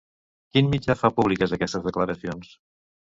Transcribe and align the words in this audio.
Quin 0.55 0.71
mitjà 0.71 0.95
fa 1.01 1.11
públiques 1.19 1.53
aquestes 1.59 1.85
declaracions? 1.91 2.51